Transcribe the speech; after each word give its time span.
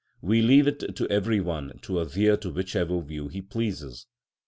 We 0.19 0.41
leave 0.41 0.65
it 0.65 0.95
to 0.95 1.07
every 1.11 1.39
one 1.39 1.77
to 1.83 1.99
adhere 1.99 2.35
to 2.37 2.49
whichever 2.49 2.99
view 3.03 3.27
he 3.27 3.39
pleases. 3.39 4.07